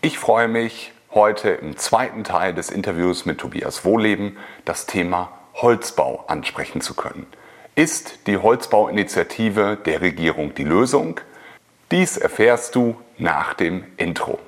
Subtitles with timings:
[0.00, 6.24] Ich freue mich, heute im zweiten Teil des Interviews mit Tobias Wohleben das Thema Holzbau
[6.28, 7.26] ansprechen zu können.
[7.74, 11.20] Ist die Holzbauinitiative der Regierung die Lösung?
[11.90, 14.38] Dies erfährst du nach dem Intro.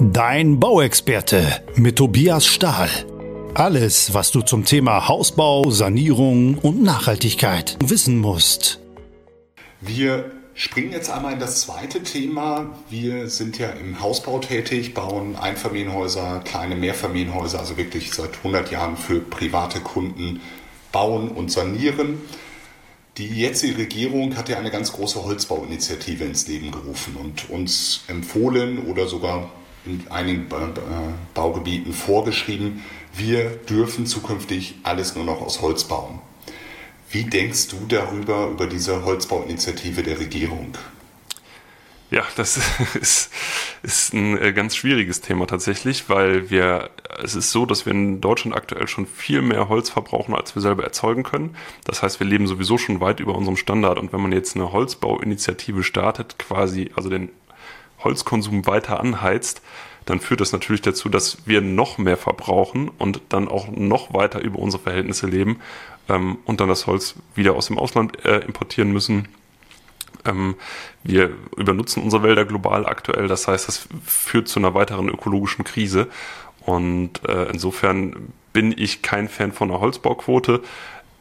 [0.00, 1.44] Dein Bauexperte
[1.74, 2.88] mit Tobias Stahl.
[3.54, 8.78] Alles, was du zum Thema Hausbau, Sanierung und Nachhaltigkeit wissen musst.
[9.80, 12.74] Wir springen jetzt einmal in das zweite Thema.
[12.90, 18.96] Wir sind ja im Hausbau tätig, bauen Einfamilienhäuser, kleine Mehrfamilienhäuser, also wirklich seit 100 Jahren
[18.96, 20.40] für private Kunden
[20.90, 22.20] bauen und sanieren.
[23.18, 28.86] Die jetzige Regierung hat ja eine ganz große Holzbauinitiative ins Leben gerufen und uns empfohlen
[28.86, 29.50] oder sogar
[29.86, 30.48] in einigen
[31.34, 32.82] Baugebieten vorgeschrieben,
[33.14, 36.18] wir dürfen zukünftig alles nur noch aus Holz bauen.
[37.10, 40.74] Wie denkst du darüber, über diese Holzbauinitiative der Regierung?
[42.10, 42.58] Ja, das
[43.00, 43.32] ist,
[43.82, 46.90] ist ein äh, ganz schwieriges Thema tatsächlich, weil wir,
[47.22, 50.62] es ist so, dass wir in Deutschland aktuell schon viel mehr Holz verbrauchen, als wir
[50.62, 51.56] selber erzeugen können.
[51.84, 53.98] Das heißt, wir leben sowieso schon weit über unserem Standard.
[53.98, 57.30] Und wenn man jetzt eine Holzbauinitiative startet, quasi, also den
[58.04, 59.62] Holzkonsum weiter anheizt,
[60.06, 64.40] dann führt das natürlich dazu, dass wir noch mehr verbrauchen und dann auch noch weiter
[64.40, 65.60] über unsere Verhältnisse leben
[66.08, 69.28] ähm, und dann das Holz wieder aus dem Ausland äh, importieren müssen.
[70.24, 70.56] Ähm,
[71.02, 76.08] wir übernutzen unsere Wälder global aktuell, das heißt, das führt zu einer weiteren ökologischen Krise.
[76.60, 80.62] Und äh, insofern bin ich kein Fan von einer Holzbauquote.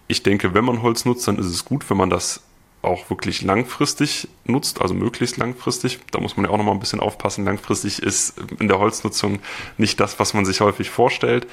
[0.08, 2.44] Ich denke, wenn man Holz nutzt, dann ist es gut, wenn man das
[2.88, 6.00] auch wirklich langfristig nutzt, also möglichst langfristig.
[6.12, 7.46] Da muss man ja auch nochmal ein bisschen aufpassen.
[7.46, 9.40] Langfristig ist in der Holznutzung
[9.78, 11.48] nicht das, was man sich häufig vorstellt.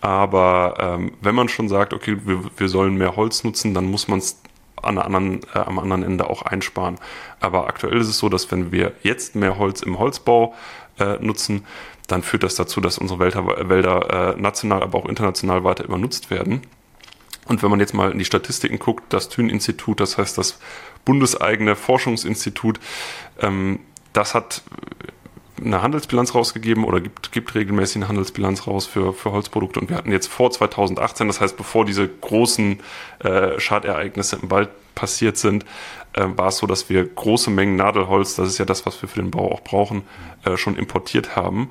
[0.00, 4.08] Aber ähm, wenn man schon sagt, okay, wir, wir sollen mehr Holz nutzen, dann muss
[4.08, 4.40] man es
[4.82, 6.98] an anderen, äh, am anderen Ende auch einsparen.
[7.40, 10.54] Aber aktuell ist es so, dass wenn wir jetzt mehr Holz im Holzbau
[10.98, 11.64] äh, nutzen,
[12.06, 16.30] dann führt das dazu, dass unsere Wälder, Wälder äh, national, aber auch international weiter übernutzt
[16.30, 16.62] werden.
[17.46, 20.58] Und wenn man jetzt mal in die Statistiken guckt, das Thün-Institut, das heißt das
[21.04, 22.78] bundeseigene Forschungsinstitut,
[23.40, 23.80] ähm,
[24.12, 24.62] das hat
[25.64, 29.80] eine Handelsbilanz rausgegeben oder gibt, gibt regelmäßig eine Handelsbilanz raus für, für Holzprodukte.
[29.80, 32.80] Und wir hatten jetzt vor 2018, das heißt bevor diese großen
[33.20, 35.64] äh, Schadereignisse im Wald passiert sind,
[36.14, 39.08] äh, war es so, dass wir große Mengen Nadelholz, das ist ja das, was wir
[39.08, 40.02] für den Bau auch brauchen,
[40.44, 41.70] äh, schon importiert haben.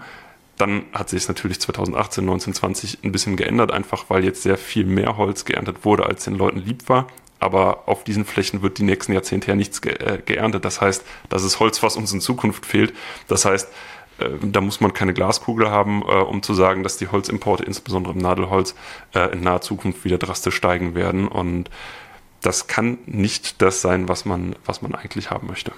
[0.60, 4.58] Dann hat sich es natürlich 2018, 19, 20 ein bisschen geändert, einfach weil jetzt sehr
[4.58, 7.08] viel mehr Holz geerntet wurde, als den Leuten lieb war.
[7.40, 10.66] Aber auf diesen Flächen wird die nächsten Jahrzehnte ja nichts ge äh, geerntet.
[10.66, 12.94] Das heißt, das ist Holz, was uns in Zukunft fehlt.
[13.30, 13.70] Das heißt,
[14.20, 18.14] äh, da muss man keine Glaskugel haben, äh, um zu sagen, dass die Holzimporte, insbesondere
[18.14, 18.76] im Nadelholz,
[19.16, 21.30] äh, in naher Zukunft wieder drastisch steigen werden.
[21.30, 21.70] Und
[22.42, 25.72] das kann nicht das sein, was man, was man eigentlich haben möchte.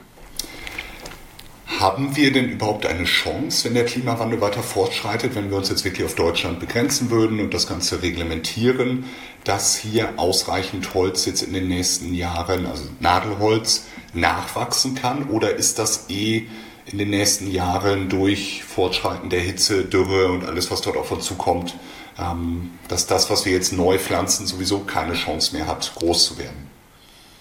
[1.82, 5.84] Haben wir denn überhaupt eine Chance, wenn der Klimawandel weiter fortschreitet, wenn wir uns jetzt
[5.84, 9.06] wirklich auf Deutschland begrenzen würden und das Ganze reglementieren,
[9.46, 15.30] dass hier ausreichend Holz jetzt in den nächsten Jahren, also Nadelholz, nachwachsen kann?
[15.30, 16.46] Oder ist das eh
[16.86, 21.26] in den nächsten Jahren durch Fortschreiten der Hitze, Dürre und alles, was dort auf uns
[21.26, 21.76] zukommt,
[22.20, 26.38] ähm, dass das, was wir jetzt neu pflanzen, sowieso keine Chance mehr hat, groß zu
[26.38, 26.71] werden?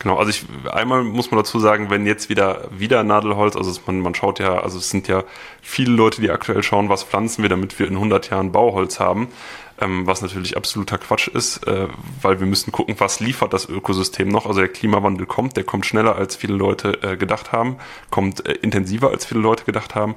[0.00, 4.00] Genau, also ich einmal muss man dazu sagen, wenn jetzt wieder wieder Nadelholz, also man,
[4.00, 5.24] man schaut ja, also es sind ja
[5.60, 9.28] viele Leute, die aktuell schauen, was pflanzen wir, damit wir in 100 Jahren Bauholz haben,
[9.80, 11.88] ähm, was natürlich absoluter Quatsch ist, äh,
[12.22, 14.46] weil wir müssen gucken, was liefert das Ökosystem noch.
[14.46, 17.76] Also der Klimawandel kommt, der kommt schneller als viele Leute äh, gedacht haben,
[18.10, 20.14] kommt äh, intensiver als viele Leute gedacht haben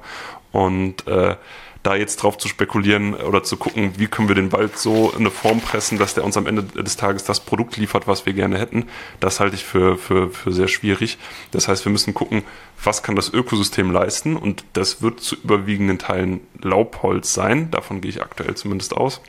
[0.52, 1.36] und äh,
[1.84, 5.20] da jetzt drauf zu spekulieren oder zu gucken, wie können wir den Wald so in
[5.20, 8.32] eine Form pressen, dass der uns am Ende des Tages das Produkt liefert, was wir
[8.32, 8.86] gerne hätten,
[9.20, 11.18] das halte ich für, für, für sehr schwierig.
[11.50, 12.42] Das heißt, wir müssen gucken,
[12.82, 18.10] was kann das Ökosystem leisten und das wird zu überwiegenden Teilen Laubholz sein, davon gehe
[18.10, 19.20] ich aktuell zumindest aus.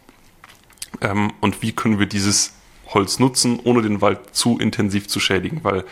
[1.02, 2.54] Ähm, und wie können wir dieses
[2.88, 5.84] Holz nutzen, ohne den Wald zu intensiv zu schädigen, weil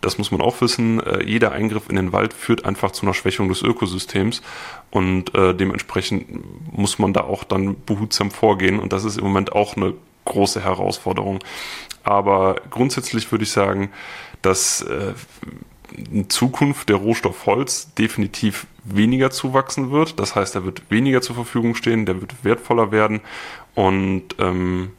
[0.00, 3.14] das muss man auch wissen, äh, jeder Eingriff in den Wald führt einfach zu einer
[3.14, 4.42] Schwächung des Ökosystems
[4.90, 6.26] und äh, dementsprechend
[6.76, 9.94] muss man da auch dann behutsam vorgehen und das ist im Moment auch eine
[10.26, 11.38] große Herausforderung.
[12.02, 13.90] Aber grundsätzlich würde ich sagen,
[14.42, 15.14] dass äh,
[16.10, 20.18] in Zukunft der Rohstoff Holz definitiv weniger zuwachsen wird.
[20.18, 23.20] Das heißt, er wird weniger zur Verfügung stehen, der wird wertvoller werden
[23.74, 24.92] und ähm,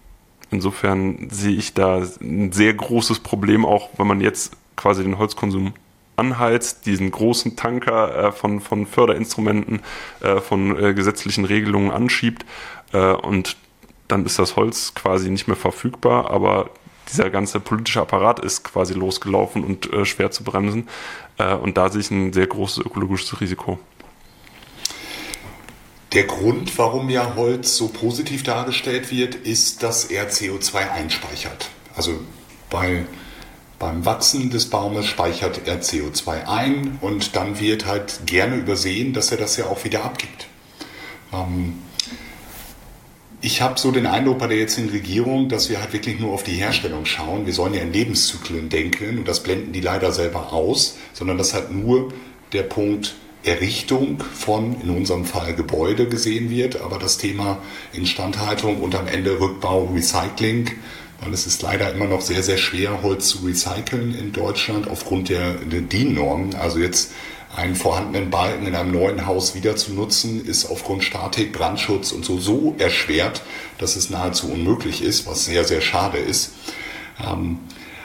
[0.52, 5.74] insofern sehe ich da ein sehr großes Problem, auch wenn man jetzt quasi den Holzkonsum
[6.18, 9.82] anheizt, diesen großen Tanker äh, von, von Förderinstrumenten,
[10.22, 12.46] äh, von äh, gesetzlichen Regelungen anschiebt
[12.94, 13.58] äh, und
[14.08, 16.70] dann ist das Holz quasi nicht mehr verfügbar, aber
[17.12, 20.88] dieser ganze politische Apparat ist quasi losgelaufen und äh, schwer zu bremsen.
[21.38, 23.80] Äh, und da sehe ich ein sehr großes ökologisches Risiko.
[26.16, 31.70] Der Grund, warum ja Holz so positiv dargestellt wird, ist, dass er CO2 einspeichert.
[31.94, 32.22] Also
[32.70, 33.06] bei,
[33.80, 39.30] beim Wachsen des Baumes speichert er CO2 ein und dann wird halt gerne übersehen, dass
[39.32, 40.48] er das ja auch wieder abgibt.
[41.34, 41.80] Ähm,
[43.42, 46.44] ich habe so den Eindruck bei der jetzigen Regierung, dass wir halt wirklich nur auf
[46.44, 47.46] die Herstellung schauen.
[47.46, 51.54] Wir sollen ja in Lebenszyklen denken und das blenden die leider selber aus, sondern dass
[51.54, 52.14] halt nur
[52.54, 53.16] der Punkt
[53.46, 57.60] Errichtung von, in unserem Fall Gebäude gesehen wird, aber das Thema
[57.94, 60.72] Instandhaltung und am Ende Rückbau, Recycling,
[61.22, 65.30] weil es ist leider immer noch sehr, sehr schwer, Holz zu recyceln in Deutschland aufgrund
[65.30, 66.56] der, der DIN-Normen.
[66.56, 67.12] Also jetzt
[67.56, 72.26] einen vorhandenen Balken in einem neuen Haus wieder zu nutzen, ist aufgrund Statik, Brandschutz und
[72.26, 73.42] so so erschwert,
[73.78, 76.52] dass es nahezu unmöglich ist, was sehr, sehr schade ist.
[77.26, 77.60] Ähm,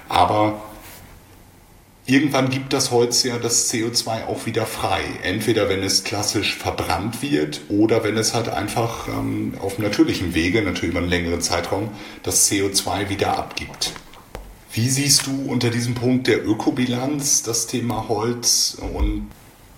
[0.09, 0.63] aber
[2.11, 5.03] irgendwann gibt das Holz ja das CO2 auch wieder frei.
[5.23, 10.63] Entweder wenn es klassisch verbrannt wird oder wenn es halt einfach ähm, auf natürlichem Wege,
[10.63, 11.91] natürlich über einen längeren Zeitraum,
[12.23, 13.93] das CO2 wieder abgibt.
[14.73, 18.79] Wie siehst du unter diesem Punkt der Ökobilanz das Thema Holz?
[18.95, 19.31] Und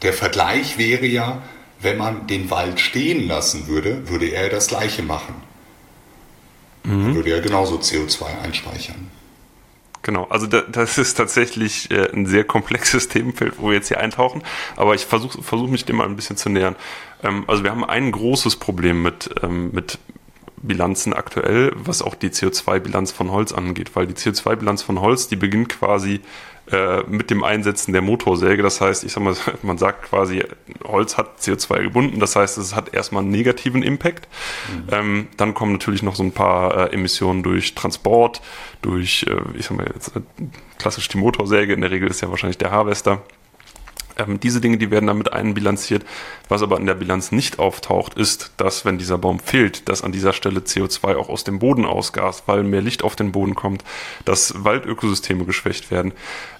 [0.02, 1.42] der Vergleich wäre ja,
[1.80, 5.34] wenn man den Wald stehen lassen würde, würde er das gleiche machen.
[6.84, 7.14] Mhm.
[7.14, 9.10] Würde er genauso CO2 einspeichern.
[10.02, 14.42] Genau, also das ist tatsächlich äh, ein sehr komplexes Themenfeld, wo wir jetzt hier eintauchen,
[14.76, 16.74] aber ich versuche versuch mich dem mal ein bisschen zu nähern.
[17.22, 19.98] Ähm, also wir haben ein großes Problem mit, ähm, mit
[20.62, 25.36] Bilanzen aktuell, was auch die CO2-Bilanz von Holz angeht, weil die CO2-Bilanz von Holz, die
[25.36, 26.20] beginnt quasi
[26.70, 28.62] äh, mit dem Einsetzen der Motorsäge.
[28.62, 30.44] Das heißt, ich sag mal, man sagt quasi,
[30.84, 34.28] Holz hat CO2 gebunden, das heißt, es hat erstmal einen negativen Impact.
[34.68, 34.88] Mhm.
[34.92, 38.42] Ähm, dann kommen natürlich noch so ein paar äh, Emissionen durch Transport,
[38.80, 40.20] durch, äh, ich sag mal jetzt, äh,
[40.78, 43.22] klassisch die Motorsäge, in der Regel ist ja wahrscheinlich der Harvester.
[44.26, 46.04] Ähm, diese Dinge, die werden damit einbilanziert.
[46.48, 50.12] Was aber in der Bilanz nicht auftaucht, ist, dass wenn dieser Baum fehlt, dass an
[50.12, 53.84] dieser Stelle CO2 auch aus dem Boden ausgast, weil mehr Licht auf den Boden kommt,
[54.24, 56.12] dass Waldökosysteme geschwächt werden.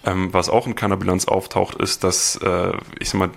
[0.05, 3.31] Ähm, was auch in keiner Bilanz auftaucht, ist, dass, äh, ich sag mal,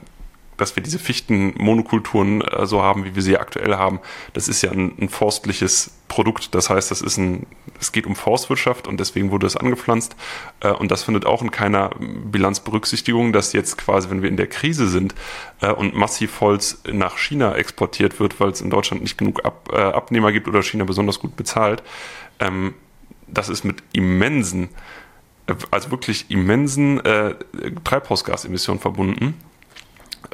[0.58, 4.00] dass wir diese Fichtenmonokulturen äh, so haben, wie wir sie aktuell haben,
[4.34, 6.56] das ist ja ein, ein, forstliches Produkt.
[6.56, 7.46] Das heißt, das ist ein,
[7.80, 10.16] es geht um Forstwirtschaft und deswegen wurde es angepflanzt.
[10.62, 14.48] Äh, und das findet auch in keiner Bilanzberücksichtigung, dass jetzt quasi, wenn wir in der
[14.48, 15.16] Krise sind
[15.62, 19.70] äh, und massiv Holz nach China exportiert wird, weil es in Deutschland nicht genug Ab,
[19.74, 21.84] äh, Abnehmer gibt oder China besonders gut bezahlt,
[22.40, 22.74] ähm,
[23.28, 24.70] das ist mit immensen
[25.48, 27.36] äh, also wirklich immensen äh,
[27.84, 29.36] Treibhausgasemissionen verbunden.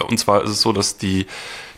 [0.08, 1.26] Und zwar ist es so, dass die,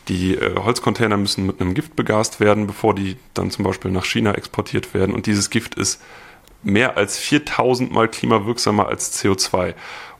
[0.08, 4.06] die äh, Holzcontainer müssen mit einem Gift begast werden, bevor die dann zum Beispiel nach
[4.06, 5.14] China exportiert werden.
[5.14, 6.02] Und dieses Gift ist
[6.64, 9.74] mehr als 4000 mal klimawirksamer als CO2.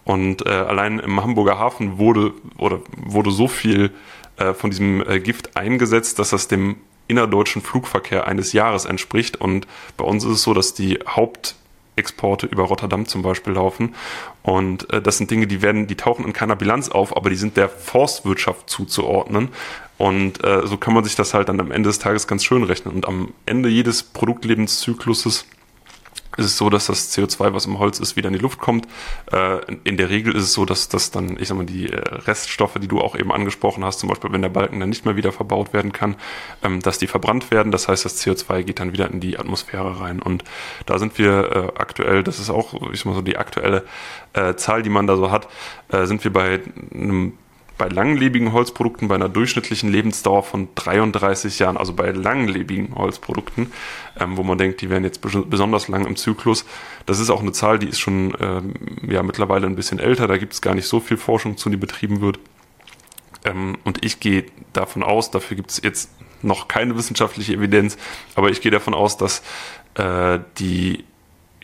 [0.04, 3.92] Und äh, allein im Hamburger Hafen wurde, oder wurde so viel
[4.38, 9.38] äh, von diesem äh, Gift eingesetzt, dass das dem innerdeutschen Flugverkehr eines Jahres entspricht.
[9.38, 9.68] Und
[9.98, 11.56] bei uns ist es so, dass die Haupt
[11.96, 13.96] Exporte über Rotterdam zum Beispiel laufen.
[14.42, 17.36] Und äh, das sind Dinge, die werden, die tauchen in keiner Bilanz auf, aber die
[17.36, 19.50] sind der Forstwirtschaft zuzuordnen.
[19.98, 22.64] Und äh, so kann man sich das halt dann am Ende des Tages ganz schön
[22.64, 22.96] rechnen.
[22.96, 25.46] Und am Ende jedes Produktlebenszykluses
[26.38, 28.88] ist es so, dass das CO2, was im Holz ist, wieder in die Luft kommt.
[29.32, 31.98] Äh, in der Regel ist es so, dass, dass dann, ich sag mal, die äh,
[31.98, 35.16] Reststoffe, die du auch eben angesprochen hast, zum Beispiel, wenn der Balken dann nicht mehr
[35.16, 36.16] wieder verbaut werden kann,
[36.64, 37.72] ähm, dass die verbrannt werden.
[37.72, 40.22] Das heißt, das CO2 geht dann wieder in die Atmosphäre rein.
[40.22, 40.44] Und
[40.86, 43.84] da sind wir äh, aktuell, das ist auch, ich sag mal so, die aktuelle
[44.56, 45.48] Zahl, die man da so hat,
[45.92, 47.34] sind wir bei einem
[47.78, 53.72] bei langlebigen Holzprodukten bei einer durchschnittlichen Lebensdauer von 33 Jahren, also bei langlebigen Holzprodukten,
[54.20, 56.66] ähm, wo man denkt, die wären jetzt besonders lang im Zyklus.
[57.06, 58.74] Das ist auch eine Zahl, die ist schon ähm,
[59.08, 60.28] ja mittlerweile ein bisschen älter.
[60.28, 62.40] Da gibt es gar nicht so viel Forschung zu, die betrieben wird.
[63.46, 66.12] Ähm, und ich gehe davon aus, dafür gibt es jetzt
[66.42, 67.98] noch keine wissenschaftliche Evidenz,
[68.36, 69.42] aber ich gehe davon aus, dass
[69.96, 71.06] äh, die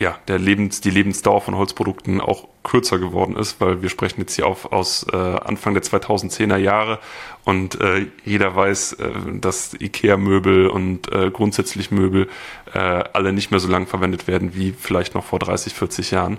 [0.00, 4.34] ja, der Lebens, die Lebensdauer von Holzprodukten auch kürzer geworden ist, weil wir sprechen jetzt
[4.34, 6.98] hier auf, aus äh, Anfang der 2010er Jahre
[7.44, 12.30] und äh, jeder weiß, äh, dass IKEA-Möbel und äh, grundsätzlich Möbel
[12.72, 16.38] äh, alle nicht mehr so lang verwendet werden wie vielleicht noch vor 30, 40 Jahren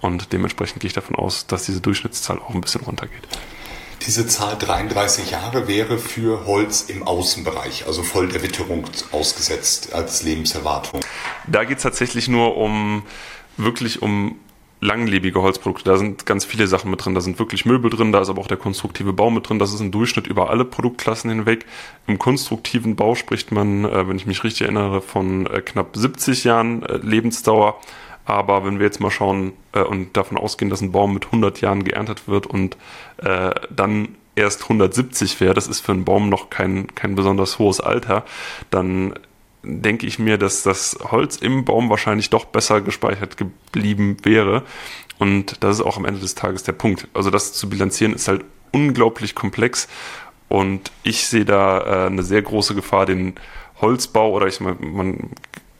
[0.00, 3.28] und dementsprechend gehe ich davon aus, dass diese Durchschnittszahl auch ein bisschen runtergeht.
[4.06, 10.24] Diese Zahl 33 Jahre wäre für Holz im Außenbereich, also voll der Witterung ausgesetzt als
[10.24, 11.00] Lebenserwartung.
[11.46, 13.04] Da geht es tatsächlich nur um
[13.56, 14.36] wirklich um
[14.80, 15.84] langlebige Holzprodukte.
[15.84, 17.14] Da sind ganz viele Sachen mit drin.
[17.14, 19.60] Da sind wirklich Möbel drin, da ist aber auch der konstruktive Bau mit drin.
[19.60, 21.64] Das ist ein Durchschnitt über alle Produktklassen hinweg.
[22.08, 26.42] Im konstruktiven Bau spricht man, äh, wenn ich mich richtig erinnere, von äh, knapp 70
[26.44, 27.78] Jahren äh, Lebensdauer.
[28.24, 31.60] Aber wenn wir jetzt mal schauen äh, und davon ausgehen, dass ein Baum mit 100
[31.60, 32.76] Jahren geerntet wird und
[33.18, 37.80] äh, dann erst 170 wäre, das ist für einen Baum noch kein, kein besonders hohes
[37.80, 38.24] Alter,
[38.70, 39.14] dann
[39.62, 44.64] denke ich mir, dass das Holz im Baum wahrscheinlich doch besser gespeichert geblieben wäre.
[45.18, 47.06] Und das ist auch am Ende des Tages der Punkt.
[47.14, 49.88] Also das zu bilanzieren ist halt unglaublich komplex.
[50.48, 53.34] Und ich sehe da äh, eine sehr große Gefahr, den
[53.80, 55.30] Holzbau oder ich meine, man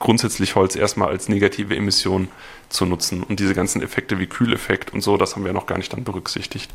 [0.02, 2.28] grundsätzlich Holz erstmal als negative Emission
[2.68, 3.22] zu nutzen.
[3.22, 6.04] Und diese ganzen Effekte wie Kühleffekt und so, das haben wir noch gar nicht dann
[6.04, 6.70] berücksichtigt.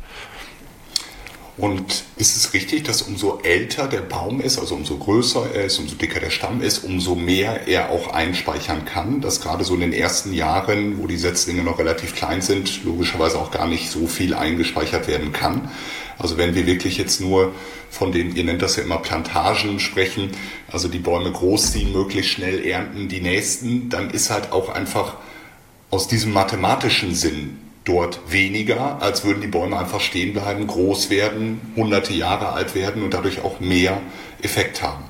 [1.58, 5.80] Und ist es richtig, dass umso älter der Baum ist, also umso größer er ist,
[5.80, 9.20] umso dicker der Stamm ist, umso mehr er auch einspeichern kann?
[9.20, 13.40] Dass gerade so in den ersten Jahren, wo die Setzlinge noch relativ klein sind, logischerweise
[13.40, 15.68] auch gar nicht so viel eingespeichert werden kann.
[16.18, 17.52] Also wenn wir wirklich jetzt nur
[17.90, 20.30] von den, ihr nennt das ja immer Plantagen sprechen,
[20.70, 25.14] also die Bäume großziehen, möglichst schnell ernten, die nächsten, dann ist halt auch einfach
[25.90, 31.72] aus diesem mathematischen Sinn dort weniger, als würden die Bäume einfach stehen bleiben, groß werden,
[31.76, 34.00] hunderte Jahre alt werden und dadurch auch mehr
[34.42, 35.07] Effekt haben.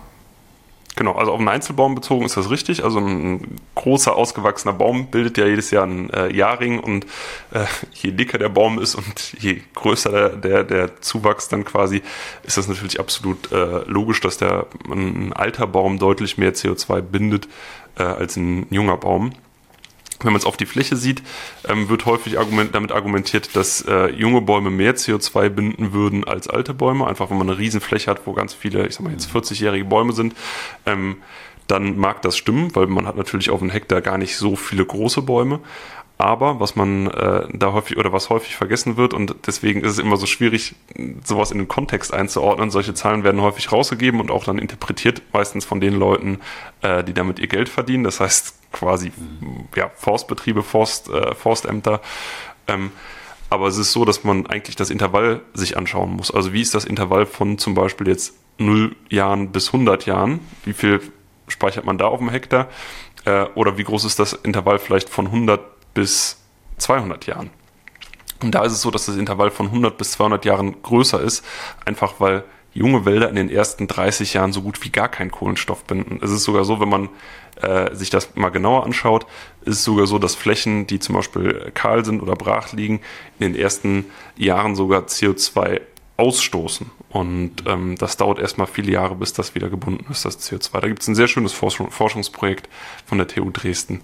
[0.99, 2.83] Genau, also auf einen Einzelbaum bezogen ist das richtig.
[2.83, 7.07] Also ein großer, ausgewachsener Baum bildet ja jedes Jahr einen äh, Jahrring und
[7.53, 12.03] äh, je dicker der Baum ist und je größer der, der, der Zuwachs dann quasi,
[12.43, 17.47] ist das natürlich absolut äh, logisch, dass der ein alter Baum deutlich mehr CO2 bindet
[17.97, 19.35] äh, als ein junger Baum
[20.21, 21.23] wenn man es auf die Fläche sieht,
[21.69, 26.49] ähm, wird häufig argument, damit argumentiert, dass äh, junge Bäume mehr CO2 binden würden als
[26.49, 27.07] alte Bäume.
[27.07, 30.13] Einfach wenn man eine Riesenfläche hat, wo ganz viele, ich sag mal jetzt 40-jährige Bäume
[30.13, 30.35] sind,
[30.87, 31.19] ähm,
[31.69, 34.85] dann mag das stimmen, weil man hat natürlich auf einem Hektar gar nicht so viele
[34.85, 35.61] große Bäume.
[36.21, 39.99] Aber was man äh, da häufig oder was häufig vergessen wird und deswegen ist es
[40.01, 40.75] immer so schwierig,
[41.25, 42.71] sowas in den Kontext einzuordnen.
[42.71, 46.41] Solche Zahlen werden häufig rausgegeben und auch dann interpretiert, meistens von den Leuten,
[46.83, 48.03] äh, die damit ihr Geld verdienen.
[48.03, 49.13] Das heißt quasi
[49.77, 52.01] ja, Forstbetriebe, Forst, äh, Forstämter.
[52.67, 52.91] Ähm,
[53.49, 56.33] aber es ist so, dass man eigentlich das Intervall sich anschauen muss.
[56.33, 60.41] Also wie ist das Intervall von zum Beispiel jetzt 0 Jahren bis 100 Jahren?
[60.65, 61.01] Wie viel
[61.47, 62.67] speichert man da auf dem Hektar?
[63.25, 66.37] Äh, oder wie groß ist das Intervall vielleicht von 100 bis
[66.77, 67.51] 200 Jahren.
[68.41, 71.45] Und da ist es so, dass das Intervall von 100 bis 200 Jahren größer ist,
[71.85, 75.83] einfach weil junge Wälder in den ersten 30 Jahren so gut wie gar keinen Kohlenstoff
[75.83, 76.21] binden.
[76.23, 77.09] Es ist sogar so, wenn man
[77.61, 79.27] äh, sich das mal genauer anschaut,
[79.63, 83.01] ist es sogar so, dass Flächen, die zum Beispiel kahl sind oder brach liegen,
[83.41, 84.05] in den ersten
[84.37, 85.81] Jahren sogar CO2
[86.17, 86.93] ausstoßen.
[87.09, 90.81] Und ähm, das dauert erstmal viele Jahre, bis das wieder gebunden ist, das CO2.
[90.81, 92.69] Da gibt es ein sehr schönes Forschungsprojekt
[93.05, 94.03] von der TU Dresden.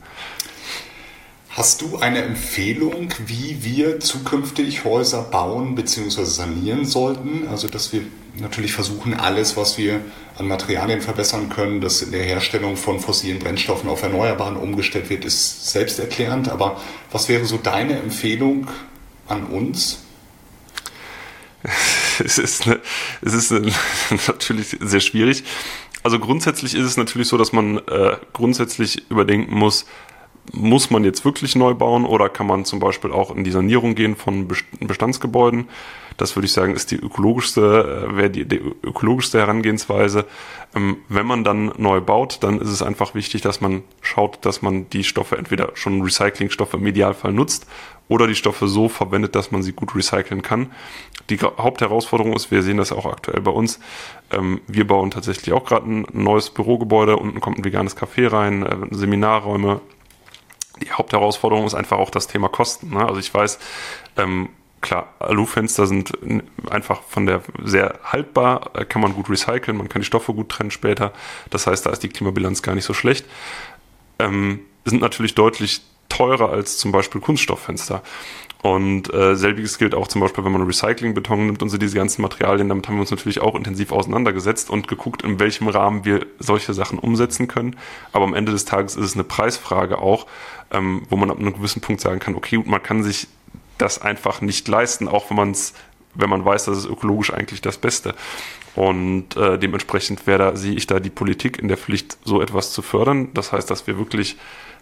[1.57, 6.25] Hast du eine Empfehlung, wie wir zukünftig Häuser bauen bzw.
[6.25, 7.47] sanieren sollten?
[7.47, 8.03] Also, dass wir
[8.35, 10.01] natürlich versuchen, alles, was wir
[10.37, 15.25] an Materialien verbessern können, dass in der Herstellung von fossilen Brennstoffen auf Erneuerbaren umgestellt wird,
[15.25, 16.49] ist selbsterklärend.
[16.49, 16.81] Aber
[17.13, 18.67] was wäre so deine Empfehlung
[19.29, 20.01] an uns?
[22.25, 22.79] Es ist, eine,
[23.23, 23.73] es ist eine,
[24.29, 25.43] natürlich sehr schwierig.
[26.05, 29.85] Also grundsätzlich ist es natürlich so, dass man äh, grundsätzlich überdenken muss,
[30.53, 33.95] muss man jetzt wirklich neu bauen oder kann man zum Beispiel auch in die Sanierung
[33.95, 34.49] gehen von
[34.81, 35.69] Bestandsgebäuden?
[36.17, 40.27] Das würde ich sagen, ist die ökologischste, äh, wäre die, die ökologischste Herangehensweise.
[40.75, 44.63] Ähm, wenn man dann neu baut, dann ist es einfach wichtig, dass man schaut, dass
[44.63, 47.67] man die Stoffe entweder schon Recyclingstoffe im Idealfall nutzt
[48.09, 50.71] oder die Stoffe so verwendet, dass man sie gut recyceln kann.
[51.31, 53.81] Die Hauptherausforderung ist, wir sehen das auch aktuell bei uns,
[54.31, 58.63] ähm, wir bauen tatsächlich auch gerade ein neues Bürogebäude, unten kommt ein veganes Café rein,
[58.63, 59.81] äh, Seminarräume,
[60.85, 62.91] die Hauptherausforderung ist einfach auch das Thema Kosten.
[62.91, 63.07] Ne?
[63.07, 63.59] Also ich weiß,
[64.17, 64.51] ähm,
[64.81, 66.13] klar, Alufenster sind
[66.71, 70.51] einfach von der sehr haltbar, äh, kann man gut recyceln, man kann die Stoffe gut
[70.51, 71.13] trennen später.
[71.51, 73.25] Das heißt, da ist die Klimabilanz gar nicht so schlecht.
[74.19, 78.03] Ähm, sind natürlich deutlich teurer als zum Beispiel Kunststofffenster.
[78.65, 82.23] Und äh, selbiges gilt auch zum Beispiel, wenn man Recyclingbeton nimmt und so diese ganzen
[82.23, 82.71] Materialien.
[82.71, 86.73] Damit haben wir uns natürlich auch intensiv auseinandergesetzt und geguckt, in welchem Rahmen wir solche
[86.73, 87.77] Sachen umsetzen können.
[88.13, 90.27] Aber am Ende des Tages ist es eine Preisfrage auch,
[90.71, 93.29] ähm, wo man ab einem gewissen Punkt sagen kann, okay, man kann sich
[93.77, 95.75] das einfach nicht leisten, auch wenn man es,
[96.15, 98.15] wenn man weiß, dass es ökologisch eigentlich das Beste.
[98.75, 102.81] Und äh, dementsprechend da, sehe ich da die Politik in der Pflicht, so etwas zu
[102.81, 103.29] fördern.
[103.35, 104.39] Das heißt, dass wir wirklich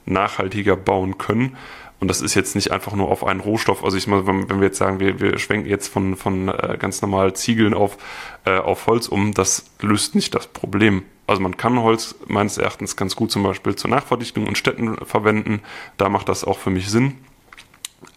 [0.07, 1.57] nachhaltiger bauen können
[2.03, 3.85] und das ist jetzt nicht einfach nur auf einen Rohstoff.
[3.85, 7.01] Also ich meine, wenn wir jetzt sagen, wir, wir schwenken jetzt von, von äh, ganz
[7.01, 7.97] normal Ziegeln auf,
[8.45, 11.05] äh, auf Holz um, das löst nicht das Problem.
[11.29, 15.63] Also man kann Holz meines Erachtens ganz gut zum Beispiel zur Nachverdichtung in Städten verwenden.
[15.97, 17.19] Da macht das auch für mich Sinn.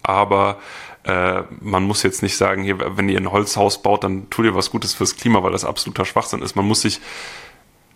[0.02, 0.58] Aber
[1.04, 4.56] äh, man muss jetzt nicht sagen, hier, wenn ihr ein Holzhaus baut, dann tut ihr
[4.56, 6.56] was Gutes fürs Klima, weil das absoluter Schwachsinn ist.
[6.56, 7.02] Man muss sich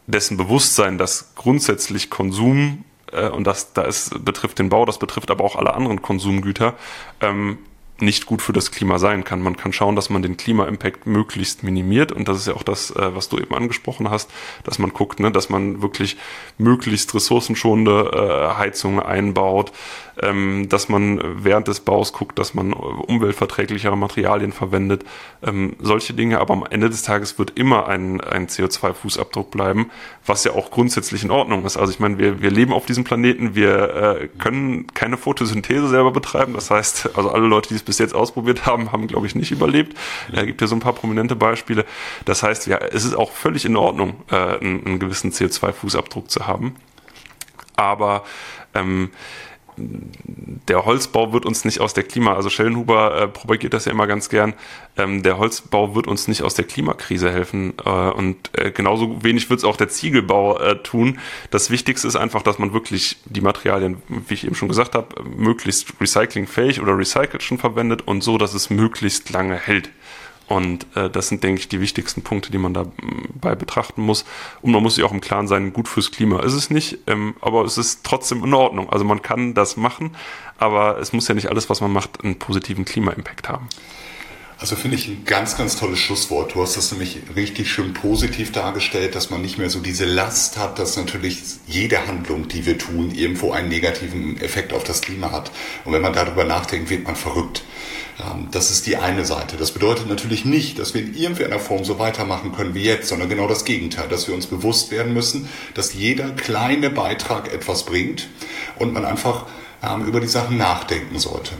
[0.05, 2.83] dessen bewusst sein, dass grundsätzlich Konsum
[3.31, 6.75] und das da ist, betrifft den Bau, das betrifft aber auch alle anderen Konsumgüter,
[7.21, 7.59] ähm,
[8.01, 9.41] nicht gut für das Klima sein kann.
[9.41, 12.91] Man kann schauen, dass man den Klima-Impact möglichst minimiert und das ist ja auch das,
[12.91, 14.29] äh, was du eben angesprochen hast,
[14.63, 16.17] dass man guckt, ne, dass man wirklich
[16.57, 19.71] möglichst ressourcenschonende äh, Heizungen einbaut,
[20.21, 25.05] ähm, dass man während des Baus guckt, dass man umweltverträglichere Materialien verwendet.
[25.41, 29.91] Ähm, solche Dinge, aber am Ende des Tages wird immer ein, ein CO2-Fußabdruck bleiben,
[30.25, 31.77] was ja auch grundsätzlich in Ordnung ist.
[31.77, 36.11] Also ich meine, wir, wir leben auf diesem Planeten, wir äh, können keine Photosynthese selber
[36.11, 36.53] betreiben.
[36.53, 39.49] Das heißt, also alle Leute, die es bis jetzt ausprobiert haben, haben, glaube ich, nicht
[39.49, 39.97] überlebt.
[40.31, 41.85] Da gibt ja so ein paar prominente Beispiele.
[42.23, 46.45] Das heißt, ja, es ist auch völlig in Ordnung, äh, einen, einen gewissen CO2-Fußabdruck zu
[46.45, 46.75] haben.
[47.75, 48.23] Aber
[48.75, 49.09] ähm,
[50.67, 54.07] der Holzbau wird uns nicht aus der Klima, also Schellenhuber äh, propagiert das ja immer
[54.07, 54.53] ganz gern,
[54.97, 59.49] ähm, der Holzbau wird uns nicht aus der Klimakrise helfen äh, und äh, genauso wenig
[59.49, 61.19] wird es auch der Ziegelbau äh, tun.
[61.49, 65.23] Das Wichtigste ist einfach, dass man wirklich die Materialien, wie ich eben schon gesagt habe,
[65.23, 69.89] möglichst recyclingfähig oder recycelt schon verwendet und so, dass es möglichst lange hält.
[70.49, 74.25] Und äh, das sind, denke ich, die wichtigsten Punkte, die man dabei betrachten muss.
[74.61, 77.35] Und man muss sich auch im Klaren sein, gut fürs Klima ist es nicht, ähm,
[77.39, 78.89] aber es ist trotzdem in Ordnung.
[78.89, 80.15] Also man kann das machen,
[80.57, 83.69] aber es muss ja nicht alles, was man macht, einen positiven Klima-Impact haben.
[84.59, 86.53] Also finde ich ein ganz, ganz tolles Schlusswort.
[86.53, 90.57] Du hast das nämlich richtig schön positiv dargestellt, dass man nicht mehr so diese Last
[90.57, 95.31] hat, dass natürlich jede Handlung, die wir tun, irgendwo einen negativen Effekt auf das Klima
[95.31, 95.49] hat.
[95.85, 97.63] Und wenn man darüber nachdenkt, wird man verrückt.
[98.51, 99.55] Das ist die eine Seite.
[99.55, 103.29] Das bedeutet natürlich nicht, dass wir in irgendeiner Form so weitermachen können wie jetzt, sondern
[103.29, 108.27] genau das Gegenteil, dass wir uns bewusst werden müssen, dass jeder kleine Beitrag etwas bringt
[108.77, 109.45] und man einfach
[109.81, 111.51] ähm, über die Sachen nachdenken sollte.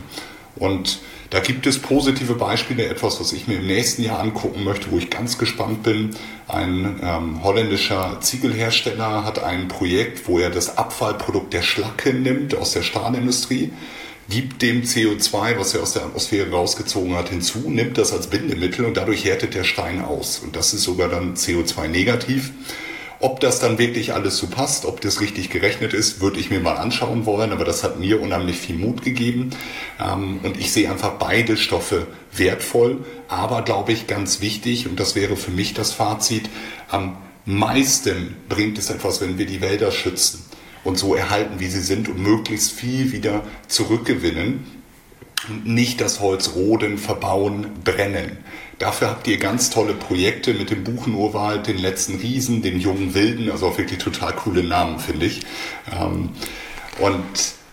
[0.58, 4.91] Und da gibt es positive Beispiele, etwas, was ich mir im nächsten Jahr angucken möchte,
[4.91, 6.15] wo ich ganz gespannt bin.
[6.48, 12.71] Ein ähm, holländischer Ziegelhersteller hat ein Projekt, wo er das Abfallprodukt der Schlacke nimmt aus
[12.71, 13.71] der Stahlindustrie
[14.29, 18.86] gibt dem CO2, was er aus der Atmosphäre rausgezogen hat, hinzu, nimmt das als Bindemittel
[18.86, 20.39] und dadurch härtet der Stein aus.
[20.39, 22.51] Und das ist sogar dann CO2-negativ.
[23.21, 26.62] Ob das dann wirklich alles so passt, ob das richtig gerechnet ist, würde ich mir
[26.62, 29.49] mal anschauen wollen, aber das hat mir unheimlich viel Mut gegeben.
[29.99, 35.15] Ähm, und ich sehe einfach beide Stoffe wertvoll, aber glaube ich ganz wichtig, und das
[35.15, 36.49] wäre für mich das Fazit,
[36.88, 40.45] am meisten bringt es etwas, wenn wir die Wälder schützen
[40.86, 44.65] und so erhalten, wie sie sind und möglichst viel wieder zurückgewinnen.
[45.65, 48.38] Nicht das Holz roden, verbauen, brennen.
[48.80, 53.52] Dafür habt ihr ganz tolle Projekte mit dem Buchenurwald, den letzten Riesen, den jungen Wilden,
[53.52, 55.42] also auch wirklich total coole Namen, finde ich.
[55.92, 56.30] Ähm,
[57.00, 57.26] und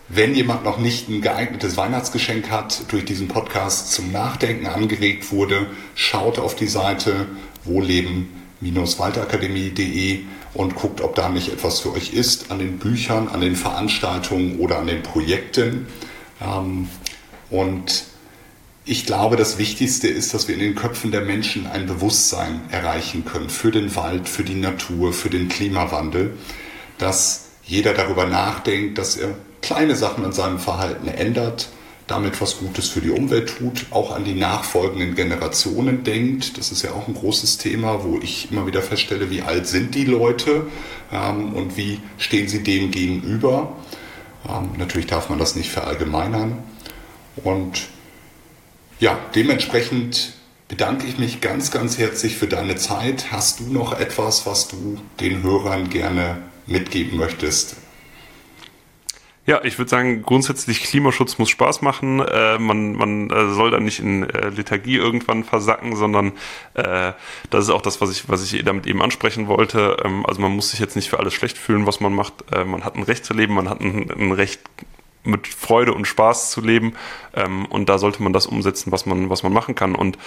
[0.09, 5.67] wenn jemand noch nicht ein geeignetes Weihnachtsgeschenk hat, durch diesen Podcast zum Nachdenken angeregt wurde,
[5.95, 7.27] schaut auf die Seite
[7.63, 10.19] wohleben-waldakademie.de
[10.53, 14.59] und guckt, ob da nicht etwas für euch ist an den Büchern, an den Veranstaltungen
[14.59, 15.87] oder an den Projekten.
[16.41, 16.89] Ähm,
[17.49, 18.03] und
[18.87, 23.25] ich glaube, das Wichtigste ist, dass wir in den Köpfen der Menschen ein Bewusstsein erreichen
[23.25, 26.37] können für den Wald, für die Natur, für den Klimawandel,
[26.97, 31.67] dass jeder darüber nachdenkt, dass er kleine Sachen an seinem Verhalten ändert,
[32.07, 36.57] damit was Gutes für die Umwelt tut, auch an die nachfolgenden Generationen denkt.
[36.57, 39.95] Das ist ja auch ein großes Thema, wo ich immer wieder feststelle, wie alt sind
[39.95, 40.67] die Leute
[41.11, 43.75] ähm, und wie stehen sie dem gegenüber.
[44.47, 46.59] Ähm, natürlich darf man das nicht verallgemeinern.
[47.43, 47.89] Und
[48.99, 50.33] ja, dementsprechend
[50.67, 53.31] bedanke ich mich ganz, ganz herzlich für deine Zeit.
[53.31, 57.77] Hast du noch etwas, was du den Hörern gerne mitgeben möchtest?
[59.45, 62.19] Ja, ich würde sagen, grundsätzlich Klimaschutz muss Spaß machen.
[62.19, 66.33] Äh, man man äh, soll da nicht in äh, Lethargie irgendwann versacken, sondern
[66.73, 67.13] äh,
[67.49, 69.95] das ist auch das, was ich, was ich damit eben ansprechen wollte.
[70.03, 72.33] Ähm, also man muss sich jetzt nicht für alles schlecht fühlen, was man macht.
[72.51, 74.59] Äh, man hat ein Recht zu leben, man hat ein, ein Recht
[75.23, 76.95] mit Freude und Spaß zu leben.
[77.33, 79.95] Ähm, und da sollte man das umsetzen, was man, was man machen kann.
[79.95, 80.17] Und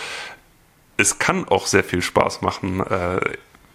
[0.97, 3.21] es kann auch sehr viel Spaß machen, äh,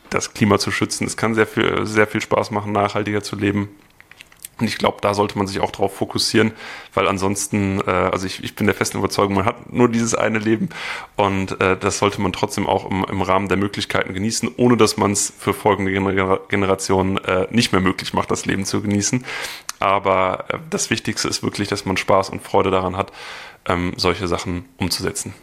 [0.09, 1.05] das Klima zu schützen.
[1.05, 3.69] Es kann sehr viel, sehr viel Spaß machen, nachhaltiger zu leben.
[4.59, 6.53] Und ich glaube, da sollte man sich auch darauf fokussieren,
[6.93, 10.39] weil ansonsten, äh, also ich, ich bin der festen Überzeugung, man hat nur dieses eine
[10.39, 10.69] Leben
[11.17, 14.95] und äh, das sollte man trotzdem auch im, im Rahmen der Möglichkeiten genießen, ohne dass
[14.95, 19.25] man es für folgende Gener Generationen äh, nicht mehr möglich macht, das Leben zu genießen.
[19.79, 23.11] Aber äh, das Wichtigste ist wirklich, dass man Spaß und Freude daran hat,
[23.65, 25.33] ähm, solche Sachen umzusetzen.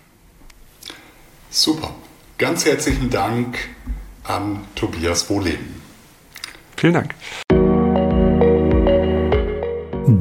[1.50, 1.94] Super.
[2.38, 3.58] Ganz herzlichen Dank
[4.24, 5.82] an Tobias Wohleben.
[6.76, 7.14] Vielen Dank.